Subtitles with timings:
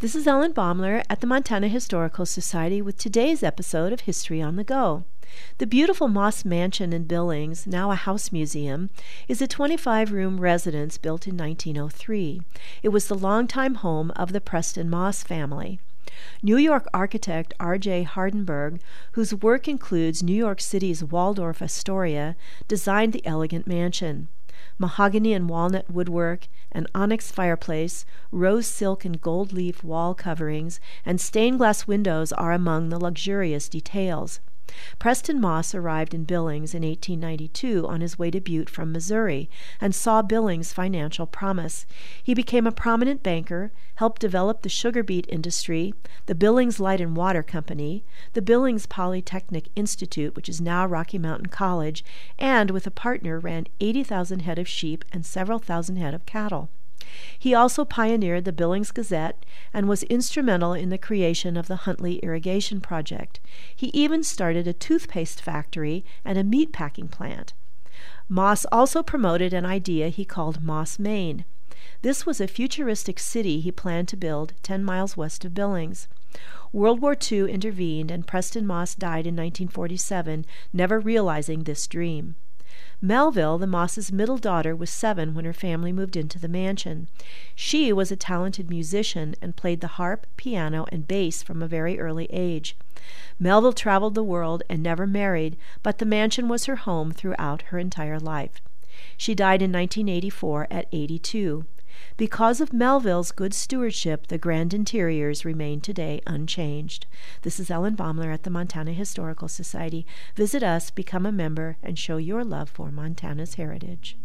[0.00, 4.54] This is Ellen Baumler at the Montana Historical Society with today's episode of History on
[4.54, 5.02] the Go.
[5.58, 8.90] The beautiful Moss Mansion in Billings, now a house museum,
[9.26, 12.42] is a 25 room residence built in 1903.
[12.84, 15.80] It was the longtime home of the Preston Moss family.
[16.44, 18.04] New York architect R.J.
[18.04, 18.78] Hardenbergh,
[19.12, 22.36] whose work includes New York City's Waldorf Astoria,
[22.68, 24.28] designed the elegant mansion
[24.78, 31.20] mahogany and walnut woodwork, an onyx fireplace, rose silk and gold leaf wall coverings, and
[31.20, 34.40] stained glass windows are among the luxurious details.
[34.98, 39.48] Preston Moss arrived in Billings in 1892 on his way to Butte from Missouri
[39.80, 41.86] and saw Billings' financial promise.
[42.22, 45.94] He became a prominent banker, helped develop the sugar beet industry,
[46.26, 51.46] the Billings Light and Water Company, the Billings Polytechnic Institute, which is now Rocky Mountain
[51.46, 52.04] College,
[52.38, 56.70] and with a partner ran 80,000 head of sheep and several thousand head of cattle.
[57.38, 62.16] He also pioneered the Billings Gazette and was instrumental in the creation of the Huntley
[62.18, 63.38] Irrigation Project.
[63.74, 67.52] He even started a toothpaste factory and a meat packing plant.
[68.28, 71.44] Moss also promoted an idea he called Mossmain.
[72.02, 76.08] This was a futuristic city he planned to build 10 miles west of Billings.
[76.72, 82.34] World War II intervened and Preston Moss died in 1947, never realizing this dream.
[83.00, 87.08] Melville, the Mosses' middle daughter, was seven when her family moved into the mansion.
[87.54, 91.98] She was a talented musician and played the harp, piano, and bass from a very
[91.98, 92.76] early age.
[93.38, 97.78] Melville traveled the world and never married, but the mansion was her home throughout her
[97.78, 98.60] entire life.
[99.16, 101.64] She died in 1984 at 82.
[102.16, 107.06] Because of Melville's good stewardship, the grand interiors remain today unchanged.
[107.42, 110.06] This is Ellen Baumler at the Montana Historical Society.
[110.34, 114.16] Visit us, become a member, and show your love for Montana's heritage.